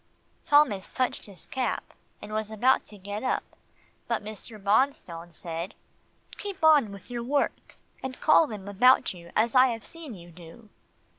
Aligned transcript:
Thomas 0.43 0.89
touched 0.89 1.27
his 1.27 1.45
cap, 1.45 1.93
and 2.23 2.33
was 2.33 2.49
about 2.49 2.87
to 2.87 2.97
get 2.97 3.21
up 3.21 3.43
but 4.07 4.23
Mr. 4.23 4.57
Bonstone 4.57 5.31
said, 5.31 5.75
"Keep 6.39 6.63
on 6.63 6.91
with 6.91 7.11
your 7.11 7.21
work, 7.21 7.75
and 8.01 8.19
call 8.19 8.47
them 8.47 8.67
about 8.67 9.13
you 9.13 9.31
as 9.35 9.53
I 9.53 9.67
have 9.67 9.85
seen 9.85 10.15
you 10.15 10.31
do." 10.31 10.69